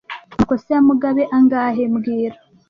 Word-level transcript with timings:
Amakosa 0.33 0.67
ya 0.75 0.81
Mugabe 0.87 1.23
angahe 1.37 1.83
mbwira 1.93 2.37